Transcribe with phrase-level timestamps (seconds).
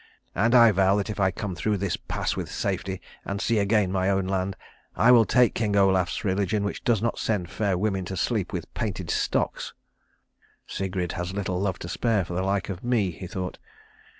[0.33, 3.91] And I vow that if I come through this pass with safety, and see again
[3.91, 4.57] my own land,
[4.95, 8.73] I will take King Olaf's religion, which does not send fair women to sleep with
[8.73, 9.75] painted stocks."
[10.65, 13.59] "Sigrid has little love to spare for the like of me," he thought.